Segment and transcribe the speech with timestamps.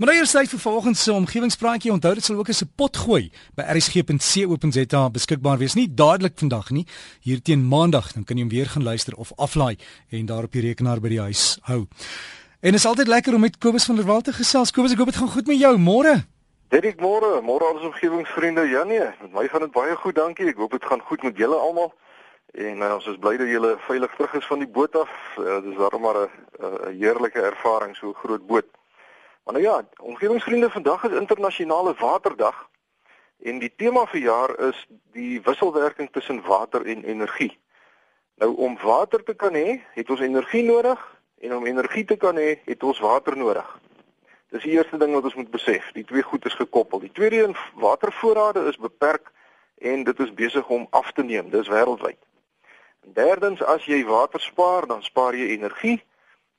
[0.00, 1.90] Maar nou eers tyd vir vanoggend se omgewingspraatjie.
[1.92, 5.74] Onthou dit sal ook as 'n pot gooi by rsg.co.za beskikbaar wees.
[5.74, 6.86] Nie dadelik vandag nie,
[7.20, 9.76] hier teen Maandag, dan kan jy hom weer gaan luister of aflaai
[10.10, 11.86] en daar op die rekenaar by die huis hou.
[12.60, 14.70] En is altyd lekker om met Kobus van der Walt te gesels.
[14.70, 16.24] Kobus, ek hoop dit gaan goed met jou môre.
[16.68, 18.68] Dit môre, môre al ons omgewingsvriende.
[18.68, 20.46] Ja nee, met my gaan dit baie goed, dankie.
[20.46, 21.92] Ek hoop dit gaan goed met julle almal.
[22.54, 25.10] En uh, ons is bly dat julle veilig terug is van die boot af.
[25.36, 28.79] Uh, dit is darem maar 'n heerlike ervaring so 'n groot boot.
[29.44, 32.68] Maar nou ja, omgewingsvriende, vandag is internasionale waterdag
[33.38, 37.58] en die tema vir jaar is die wisselwerking tussen water en energie.
[38.40, 41.00] Nou om water te kan hê, het ons energie nodig
[41.40, 43.78] en om energie te kan hê, het ons water nodig.
[44.50, 45.92] Dis die eerste ding wat ons moet besef.
[45.94, 47.00] Die twee goed is gekoppel.
[47.00, 49.30] Die tweede een, watervoorrade is beperk
[49.78, 51.50] en dit is besig om af te neem.
[51.50, 52.18] Dis wêreldwyd.
[53.06, 56.00] En derdens, as jy water spaar, dan spaar jy energie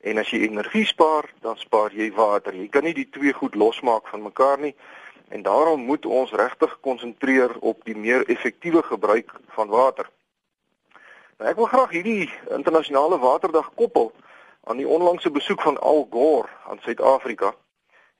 [0.02, 2.54] En as jy energie spaar, dan spaar jy water.
[2.54, 4.74] Jy kan nie die twee goed losmaak van mekaar nie.
[5.28, 10.10] En daarom moet ons regtig konsentreer op die meer effektiewe gebruik van water.
[11.38, 14.12] Nou ek wil graag hierdie internasionale waterdag koppel
[14.64, 17.54] aan die onlangse besoek van Al Gore aan Suid-Afrika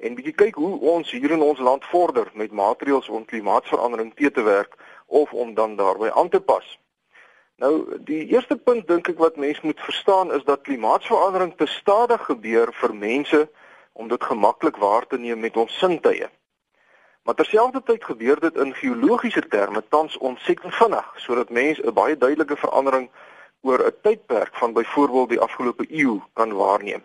[0.03, 4.31] en bietjie kyk hoe ons hier in ons land vorder met maatreëls om klimaatsverandering te
[4.31, 4.75] te werk
[5.07, 6.79] of om dan daarbey aan te pas.
[7.63, 12.25] Nou die eerste punt dink ek wat mense moet verstaan is dat klimaatsverandering te stadig
[12.27, 13.41] gebeur vir mense
[13.93, 16.27] om dit gemaklik waar te neem met ons sintuie.
[17.23, 22.59] Maar terselfdertyd gebeur dit in geologiese terme tans ontsettend vinnig sodat mense 'n baie duidelike
[22.65, 23.11] verandering
[23.61, 27.03] oor 'n tydperk van byvoorbeeld die afgelope eeu kan waarneem.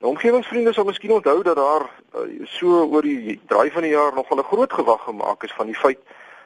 [0.00, 4.14] Nou omgewingsvriende sal miskien onthou dat daar uh, so oor die draai van die jaar
[4.14, 6.00] nogal 'n groot gewag gemaak is van die feit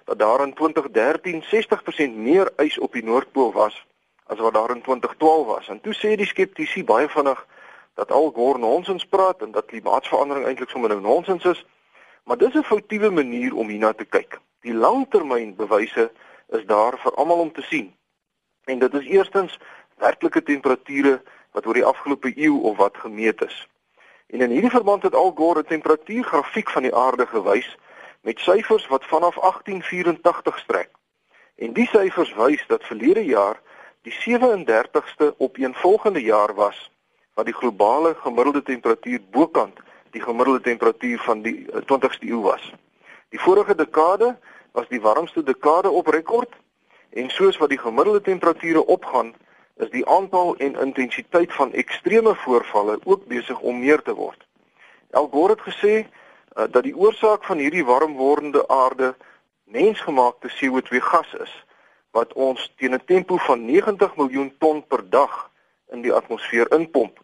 [0.04, 3.86] dat daar in 2013 60% meer ys op die noordpool was
[4.26, 5.68] as wat daar in 2012 was.
[5.68, 7.46] En toe sê die skeptici baie vinnig
[7.94, 11.64] dat al Gore nonsens praat en dat klimaatsverandering eintlik sommer nou nonsens is.
[12.24, 14.40] Maar dis 'n foutiewe manier om hierna te kyk.
[14.60, 16.10] Die langtermynbewyse
[16.48, 17.94] is daar vir almal om te sien.
[18.64, 19.58] En dit is eerstens
[19.96, 21.22] werklike temperature
[21.52, 23.68] wat oor die afgelope eeu of wat gemeet is.
[24.26, 27.76] En in hierdie verband het al Gore 'n temperatuurgrafiek van die aarde gewys
[28.20, 30.90] met syfers wat vanaf 1884 strek.
[31.56, 33.60] En die syfers wys dat verlede jaar
[34.02, 36.90] die 37ste op een volgende jaar was
[37.34, 39.78] wat die globale gemiddelde temperatuur bokant
[40.10, 42.72] die gemiddelde temperatuur van die 20ste eh, eeu was.
[43.28, 44.38] Die vorige dekade
[44.72, 46.52] was die warmste dekade op rekord
[47.10, 49.34] en soos wat die gemiddelde temperature opgaan,
[49.76, 54.46] is die aantal en intensiteit van ekstreme voorvalle ook besig om meer te word.
[55.10, 55.94] Al Gore het gesê
[56.56, 59.14] uh, dat die oorsaak van hierdie warm wordende aarde
[59.64, 61.64] mensgemaakte CO2 gas is
[62.10, 65.50] wat ons teen 'n tempo van 90 miljoen ton per dag
[65.90, 67.18] in die atmosfeer inpomp.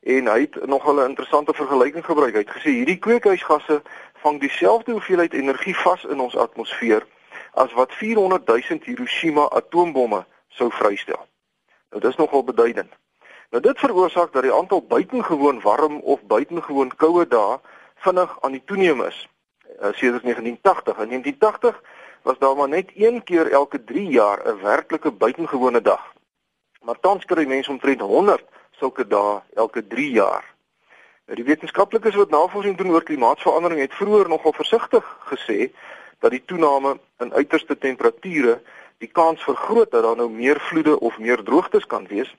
[0.00, 2.32] En hy het nog 'n interessante vergelyking gebruik.
[2.32, 3.82] Hy het gesê hierdie kweekhuisgasse
[4.14, 7.06] vang dieselfde hoeveelheid energie vas in ons atmosfeer
[7.52, 11.26] as wat 400 000 Hiroshima atoombomme sou vrystel.
[11.90, 12.92] Nou dis nogal beduidend.
[13.50, 17.58] Nou dit veroorsaak dat die aantal buitengewoon warm of buitengewoon koue dae
[17.94, 19.28] vinnig aan die toeneem is
[19.66, 20.98] uh, sedert 1980.
[20.98, 21.82] In 1980
[22.22, 26.12] was daar maar net een keer elke 3 jaar 'n werklike buitengewone dag.
[26.82, 30.54] Maar tans kry mense omtrent 100 sulke dae elke 3 jaar.
[31.24, 35.70] Nou die wetenskaplikes wat navorsing doen oor klimaatsverandering het vroeër nogal versigtig gesê
[36.18, 38.62] dat die toename in uiterste temperature
[38.98, 42.34] die kans vergroot dat daar nou meer vloede of meer droogtes kan wees.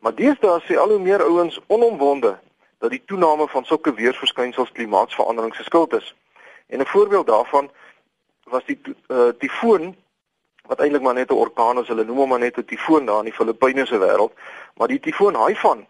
[0.00, 2.38] Maar deesdae sê al hoe meer ouens onomwonde
[2.82, 6.14] dat die toename van sulke weerverskynsels klimaatsverandering se skuld is.
[6.66, 7.70] En 'n voorbeeld daarvan
[8.44, 9.96] was die uh, tifoon
[10.66, 13.18] wat eintlik maar net 'n orkaan is, hulle noem hom maar net 'n tifoon daar
[13.18, 14.34] in die Filippyne se wêreld,
[14.76, 15.86] maar die tifoon Haifan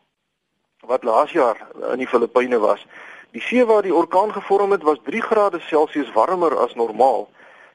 [0.80, 1.56] wat laas jaar
[1.92, 2.86] in die Filippyne was,
[3.30, 7.28] die see waar die orkaan gevorm het was 3 grade Celsius warmer as normaal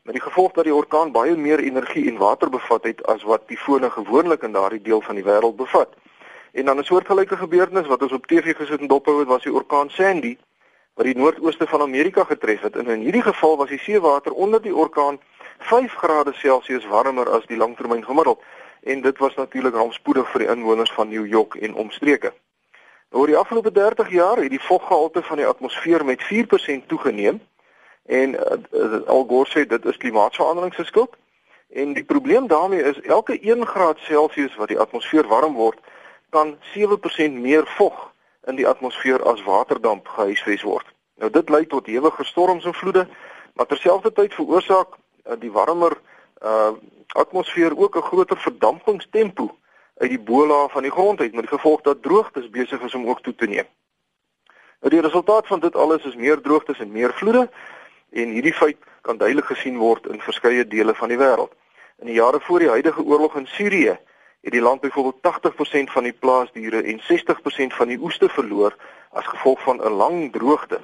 [0.04, 3.48] met die gevolg dat die orkaan baie meer energie en water bevat het as wat
[3.48, 5.90] tifone gewoonlik in daardie deel van die wêreld bevat.
[6.58, 9.54] En dan 'n soortgelyke gebeurtenis wat ons op TV gesit en dophou het was die
[9.54, 10.38] orkaan Sandy
[10.94, 12.76] wat die noordooste van Amerika getref het.
[12.76, 15.20] En in hierdie geval was die seewater onder die orkaan
[15.58, 18.42] 5 grade Celsius warmer as die langtermyn gemiddeld
[18.84, 22.34] en dit was natuurlik rampspoedig vir die inwoners van New York en omstreke.
[23.10, 27.42] Nou, oor die afgelope 30 jaar het die voggehalte van die atmosfeer met 4% toegeneem
[28.06, 31.16] en uh, Al Gore sê dit is klimaatsverandering se skuld.
[31.70, 35.80] En die probleem daarmee is elke 1 graad Celsius wat die atmosfeer warm word,
[36.30, 38.12] kan 7% meer vog
[38.46, 40.86] in die atmosfeer as waterdamp gehuisves word.
[41.18, 43.08] Nou dit lei tot hewige storms en vloede,
[43.54, 45.98] maar terselfdertyd veroorsaak uh, die warmer
[46.44, 46.72] uh
[47.18, 49.58] atmosfeer ook 'n groter verdampingstempo
[49.98, 53.08] uit die bola van die grond uit met die gevolg dat droogtes besig is om
[53.08, 53.68] ook toe te neem.
[54.80, 57.50] Nou die resultaat van dit alles is meer droogtes en meer vloede
[58.10, 61.54] en hierdie feit kan duidelik gesien word in verskeie dele van die wêreld.
[61.98, 63.98] In die jare voor die huidige oorlog in Sirië
[64.42, 68.76] het die land byvoorbeeld 80% van die plaasdiere en 60% van die oeste verloor
[69.10, 70.80] as gevolg van 'n lang droogte.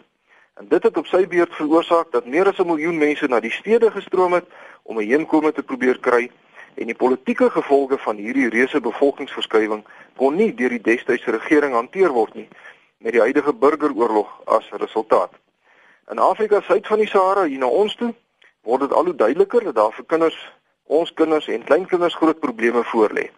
[0.54, 3.52] En dit het op sy beurt veroorsaak dat meer as 'n miljoen mense na die
[3.52, 4.46] stede gestroom het
[4.84, 6.32] om 'n heenkome te probeer kry
[6.76, 9.84] en die politieke gevolge van hierdie reuse bevolkingsverskywing
[10.16, 12.48] kon nie deur die destydse regering hanteer word nie
[12.98, 15.32] met die huidige burgeroorlog as resultaat.
[16.12, 18.14] In Afrika suid van die Sahara hier na ons toe
[18.62, 20.38] word dit al hoe duideliker dat daar vir kinders,
[20.88, 23.30] ons kinders en kleinkinders groot probleme voorlê.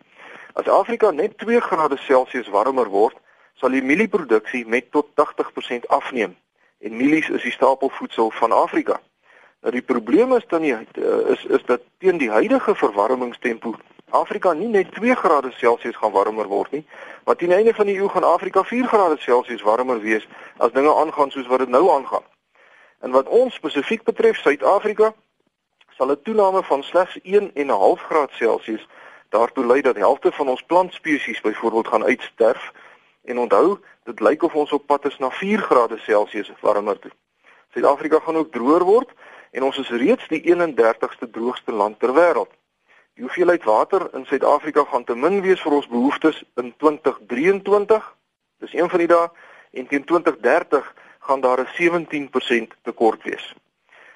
[0.54, 3.18] As Afrika net 2 grade Celsius warmer word,
[3.56, 6.36] sal die mielieproduksie met tot 80% afneem.
[6.80, 9.00] En mielies is die stapelvoedsel van Afrika.
[9.62, 10.86] Nou die probleem is dan nie eh,
[11.34, 13.76] is is dat teen die huidige verwarmingstempo
[14.10, 16.86] Afrika nie net 2 grade Celsius gaan warmer word nie,
[17.26, 20.28] maar teen die einde van die eeu gaan Afrika 4 grade Celsius warmer wees
[20.58, 22.24] as dinge aangaan soos wat dit nou aangaan.
[23.02, 25.14] En wat ons spesifiek betref Suid-Afrika,
[25.98, 28.88] sal 'n toename van slegs 1.5 grade Celsius
[29.30, 32.72] daartoe lei dat helfte van ons plantspesies byvoorbeeld gaan uitsterf
[33.24, 37.12] en onthou dit lyk of ons op pad is na 4 grade Celsius warmer toe.
[37.74, 39.10] Suid-Afrika gaan ook droër word
[39.52, 42.52] en ons is reeds die 31ste droogste land ter wêreld.
[43.16, 48.16] Die hoeveelheid water in Suid-Afrika gaan te min wees vir ons behoeftes in 2023.
[48.60, 49.30] Dis een van die dae
[49.72, 53.56] en teen 2030 gaan daar 'n 17% tekort wees.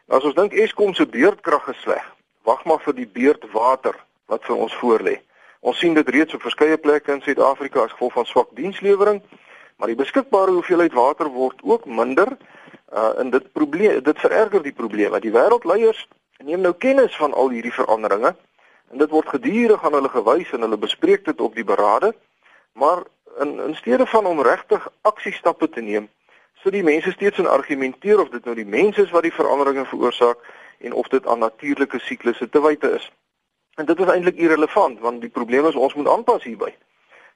[0.10, 2.06] As ons dink Eskom se beurtkrag is sleg,
[2.42, 3.94] wag maar vir die beurtwater
[4.26, 5.20] wat vir ons voorlê.
[5.62, 9.20] Ons sien dit reeds op verskeie plekke in Suid-Afrika as gevolg van swak dienslewering,
[9.78, 12.34] maar die beskikbare hoeveelheid water word ook minder.
[12.90, 16.02] Uh en dit probleem dit vererger die probleem want die wêreldleiers
[16.42, 18.34] neem nou kennis van al hierdie veranderinge
[18.90, 22.16] en dit word gedurig aan hulle gewys en hulle bespreek dit op die berade.
[22.74, 23.06] Maar
[23.46, 26.10] in in steede van om regtig aksiestappe te neem,
[26.64, 29.86] sit die mense steeds in argumenteer of dit nou die mense is wat die veranderinge
[29.86, 30.44] veroorsaak
[30.80, 33.12] en of dit aan natuurlike siklusse te wyte is.
[33.76, 36.74] En dit is eintlik irrelevant want die probleem is ons moet aanpas hierby.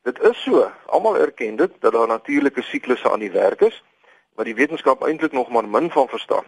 [0.03, 3.83] Dit is so, almal erken dit dat daar natuurlike siklusse aan die werk is
[4.35, 6.45] wat die wetenskap eintlik nog maar min van verstaan.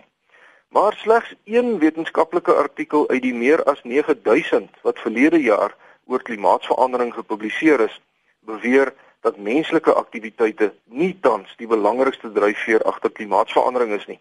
[0.70, 5.76] Maar slegs een wetenskaplike artikel uit die meer as 9000 wat verlede jaar
[6.06, 8.02] oor klimaatsverandering gepubliseer is,
[8.40, 8.94] beweer
[9.26, 14.20] dat menslike aktiwiteite nie tans die belangrikste dryfveer agter klimaatsverandering is nie.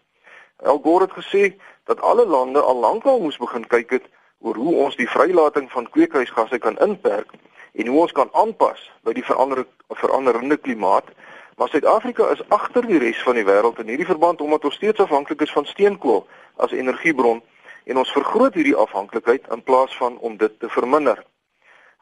[0.65, 1.51] Al Gore het gesê
[1.85, 4.07] dat alle lande al lankal moes begin kyk het
[4.41, 7.29] oor hoe ons die vrylating van kweekhuisgasse kan inperk
[7.75, 9.65] en hoe ons kan aanpas by die verander,
[10.01, 11.13] veranderende klimaat.
[11.55, 15.05] Maar Suid-Afrika is agter die res van die wêreld in hierdie verband omdat ons steeds
[15.05, 16.25] afhanklik is van steenkool
[16.57, 17.43] as energiebron
[17.85, 21.21] en ons vergroot hierdie afhanklikheid in plaas van om dit te verminder.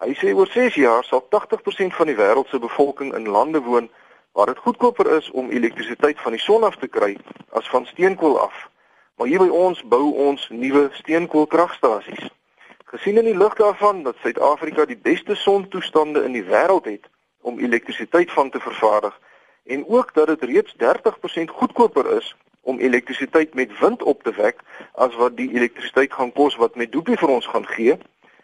[0.03, 3.85] Hy sê oor 6 jaar sal 80% van die wêreld se bevolking in lande woon
[4.35, 7.15] waar dit goedkoper is om elektrisiteit van die son af te kry
[7.50, 8.67] as van steenkool af.
[9.15, 12.27] Maar hier by ons bou ons nuwe steenkoolkragstasies.
[12.91, 17.07] Gesien in die lig daarvan dat Suid-Afrika die beste sontoestande in die wêreld het
[17.41, 19.19] om elektrisiteit van te vervaardig
[19.63, 24.59] en ook dat dit reeds 30% goedkoper is om elektrisiteit met wind op te wek
[24.91, 27.97] as wat die elektrisiteit gaan kos wat Medupi vir ons gaan gee,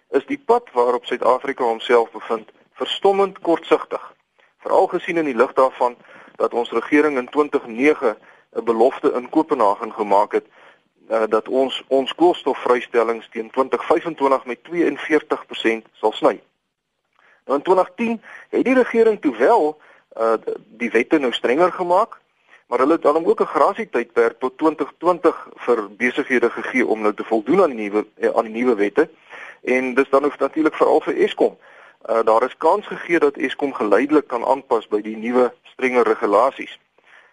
[0.10, 4.14] is die pad waarop Suid-Afrika homself bevind verstommend kortsigtig.
[4.58, 5.98] Veral gesien in die lig daarvan
[6.36, 8.18] dat ons regering in 2009
[8.56, 10.46] 'n belofte in Kopenhagen gemaak het
[11.10, 16.42] uh, dat ons ons koolstofvrystellings teen 2025 met 42% sal sny.
[17.46, 19.82] Nou in 2010 het die regering toe wel
[20.18, 20.34] uh,
[20.66, 22.20] die wette nou strenger gemaak,
[22.68, 27.24] maar hulle het dan ook 'n grasietydperk tot 2020 vir besighede gegee om nou te
[27.24, 29.10] voldoen aan die nuwe eh, aan die nuwe wette.
[29.62, 31.58] En dis dan ook natuurlik veral vir Eskom.
[32.10, 36.80] Uh, daar is kans gegee dat Eskom geleidelik kan aanpas by die nuwe strenger regulasies.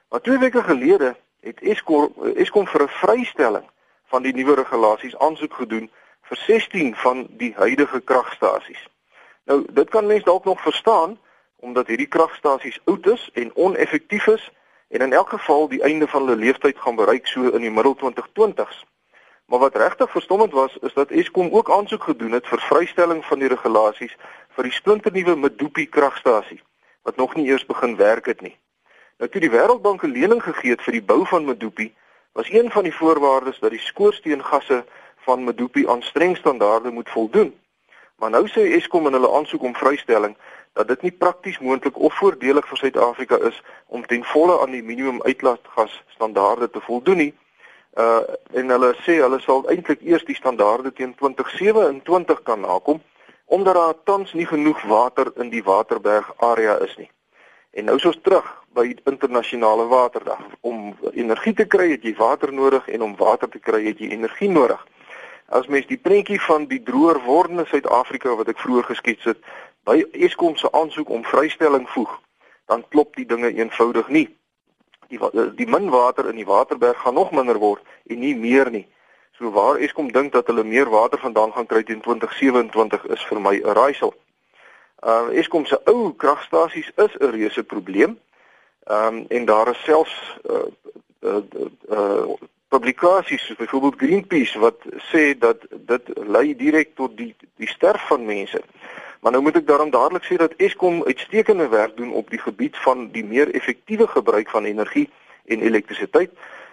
[0.08, 3.64] Maar twee weke gelede het Eskom Eskom vir 'n vrystelling
[4.06, 5.90] van die nuwe regulasies aansoek gedoen
[6.22, 8.88] vir 16 van die huidige kragstasies.
[9.44, 11.18] Nou, dit kan mense dalk nog verstaan
[11.56, 14.50] omdat hierdie kragstasies oud is en oneffektief is
[14.88, 17.96] en in elk geval die einde van hulle lewensduur gaan bereik so in die middel
[17.96, 18.84] 2020s.
[19.46, 23.38] Maar wat regtig verstommend was, is dat Eskom ook aansoek gedoen het vir vrystelling van
[23.38, 24.16] die regulasies
[24.56, 26.62] vir die splinternuwe Medupi kragstasie
[27.06, 28.56] wat nog nie eers begin werk het nie.
[29.18, 31.94] Nou toe die Wêreldbank 'n lening gegee het vir die bou van Medupi,
[32.32, 34.84] was een van die voorwaardes dat die skoorsteengasse
[35.16, 37.54] van Medupi aan streng standaarde moet voldoen.
[38.16, 40.36] Maar nou sê Eskom in hulle aansoek om vrystelling
[40.72, 44.82] dat dit nie prakties moontlik of voordelig vir Suid-Afrika is om ten volle aan die
[44.82, 47.34] minimum uitlaatgas standaarde te voldoen nie.
[47.96, 48.20] Uh
[48.56, 53.00] en hulle sê hulle sal eintlik eers die standaarde teen 2027 kan nakom
[53.46, 57.10] omdat daar tans nie genoeg water in die Waterberg area is nie.
[57.70, 60.40] En nou is ons terug by internasionale waterdag.
[60.60, 64.10] Om energie te kry het jy water nodig en om water te kry het jy
[64.16, 64.80] energie nodig.
[65.46, 69.38] As mens die prentjie van die droër wordende Suid-Afrika wat ek vroeër geskets het,
[69.86, 72.10] by Eskom se aansoek om vrystelling voeg,
[72.66, 74.26] dan klop die dinge eenvoudig nie.
[75.08, 75.18] Die
[75.54, 78.86] die min water in die Waterberg gaan nog minder word en nie meer nie.
[79.38, 83.40] So waar Eskom dink dat hulle meer water vandaan gaan kry teen 2027 is vir
[83.40, 84.14] my 'n raaisel.
[85.02, 88.18] Uh Eskom se ou kragstasies is 'n reuse probleem.
[88.84, 90.66] Ehm um, en daar is selfs uh
[91.20, 91.42] uh,
[91.90, 92.34] uh
[92.68, 94.80] publikasies soos byvoorbeeld Greenpeace wat
[95.12, 98.62] sê dat dit lei direk tot die die sterf van mense.
[99.26, 102.76] Maar nou moet ek daarom dadelik sê dat Eskom uitstekende werk doen op die gebied
[102.78, 105.10] van die meer effektiewe gebruik van energie
[105.44, 106.30] en elektrisiteit.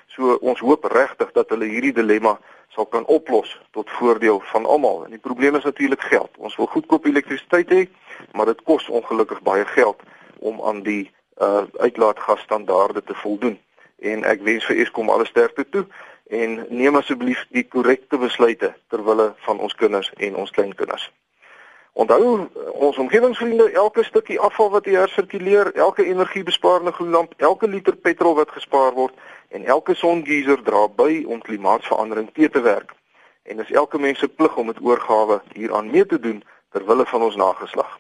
[0.08, 2.36] So ons hoop regtig dat hulle hierdie dilemma
[2.76, 5.02] sal kan oplos tot voordeel van almal.
[5.06, 6.30] En die probleem is natuurlik geld.
[6.38, 7.82] Ons wil goedkoop elektrisiteit hê,
[8.38, 10.06] maar dit kos ongelukkig baie geld
[10.38, 11.10] om aan die
[11.42, 13.58] uh uitlaatgasstandaarde te voldoen.
[13.98, 15.88] En ek wens vir Eskom alle sterkte toe
[16.30, 21.10] en neem asseblief die korrekte besluite ter wille van ons kinders en ons kleinkinders.
[21.94, 28.36] Onthou ons omgewingsvriende, elke stukkie afval wat jy hersirkuleer, elke energiebesparende gloeilamp, elke liter petrol
[28.36, 29.14] wat gespaar word
[29.54, 32.94] en elke songeyser dra by om klimaatsverandering te te werk.
[33.44, 37.06] En dis elke mens se plig om dit oorgawe hieraan mee te doen ter wille
[37.06, 38.00] van ons nageslag.